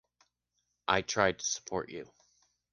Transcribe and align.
I 0.87 1.03
tried 1.03 1.37
to 1.37 1.45
support 1.45 1.89
you. 1.91 2.11